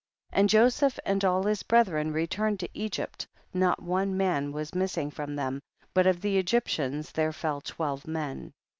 [0.31, 0.39] 23.
[0.39, 5.11] And Joseph and all his bre thren returned to Egypt, not one man was missing
[5.11, 5.61] from them,
[5.93, 8.51] but of the Egyptians there fell twelve men.